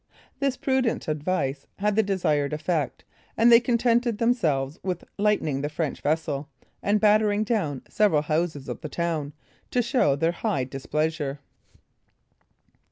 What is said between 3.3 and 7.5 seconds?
and they contented themselves with lightening the French vessel, and battering